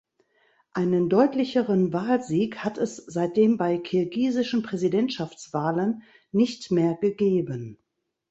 [0.73, 7.77] Einen deutlicheren Wahlsieg hat es seitdem bei kirgisischen Präsidentschaftswahlen nicht mehr gegeben.